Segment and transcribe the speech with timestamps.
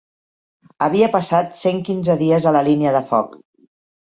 [0.85, 3.39] Havia passat cent quinze dies a la línia de foc